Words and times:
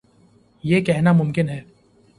یہ 0.63 0.81
کہنا 0.81 1.11
ممکن 1.11 1.49
ہے۔ 1.49 1.61